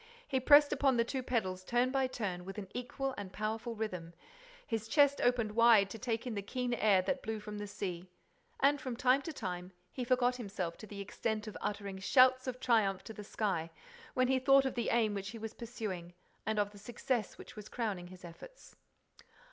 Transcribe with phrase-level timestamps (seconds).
[0.27, 4.15] He pressed upon the two pedals turn by turn, with an equal and powerful rhythm;
[4.65, 8.07] his chest opened wide to take in the keen air that blew from the sea.
[8.59, 12.59] And, from time to time, he forgot himself to the extent of uttering shouts of
[12.59, 13.69] triumph to the sky,
[14.15, 16.15] when he thought of the aim which he was pursuing
[16.47, 18.75] and of the success that was crowning his efforts.